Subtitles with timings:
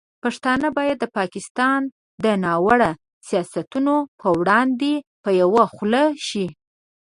[0.23, 1.81] پښتانه باید د پاکستان
[2.23, 2.91] د ناوړه
[3.27, 4.93] سیاستونو پر وړاندې
[5.23, 6.45] په یوه خوله شي.